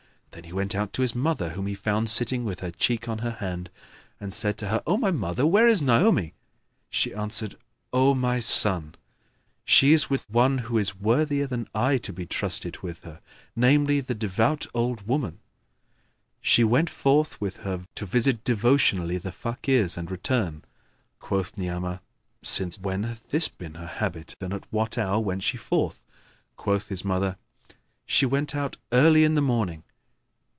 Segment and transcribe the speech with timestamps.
[0.33, 3.17] Then he went out to his mother, whom he found sitting with her cheek on
[3.17, 3.69] her hand,
[4.17, 6.33] and said to her, "O my mother, where is Naomi?"
[6.89, 7.57] She answered,
[7.91, 8.95] "O my son,
[9.65, 13.19] she is with one who is worthier than I to be trusted with her,
[13.57, 15.39] namely, the devout old woman;
[16.39, 20.63] she went forth with her to visit devotionally the Fakirs and return."
[21.19, 21.99] Quoth Ni'amah,
[22.41, 26.05] "Since when hath this been her habit and at what hour went she forth?"
[26.55, 27.35] Quoth his mother,
[28.05, 29.83] "She went out early in the morning."